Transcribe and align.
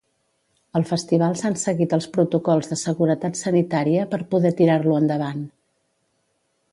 Al 0.77 0.85
festival 0.91 1.35
s'han 1.41 1.57
seguit 1.63 1.93
els 1.97 2.07
protocols 2.15 2.71
de 2.71 2.79
seguretat 2.85 3.37
sanitària 3.41 4.07
per 4.15 4.21
poder 4.35 4.53
tirar-lo 4.63 4.97
endavant. 5.01 5.45